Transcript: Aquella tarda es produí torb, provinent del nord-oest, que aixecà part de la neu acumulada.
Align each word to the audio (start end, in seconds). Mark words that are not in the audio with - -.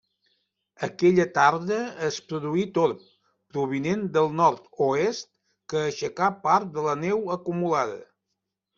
Aquella 0.85 1.25
tarda 1.35 1.77
es 2.07 2.17
produí 2.31 2.65
torb, 2.79 3.05
provinent 3.53 4.03
del 4.17 4.33
nord-oest, 4.41 5.33
que 5.73 5.87
aixecà 5.87 6.35
part 6.51 6.77
de 6.81 6.91
la 6.91 7.01
neu 7.07 7.27
acumulada. 7.41 8.05